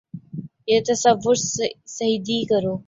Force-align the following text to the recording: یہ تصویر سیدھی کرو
یہ 0.69 0.79
تصویر 0.87 1.37
سیدھی 1.95 2.39
کرو 2.49 2.75